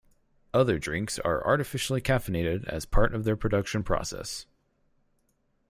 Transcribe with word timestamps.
Other 0.51 0.79
drinks 0.79 1.19
are 1.19 1.45
artificially 1.45 2.01
caffeinated 2.01 2.65
as 2.67 2.87
part 2.87 3.13
of 3.13 3.23
their 3.23 3.35
production 3.37 3.83
process. 3.83 4.47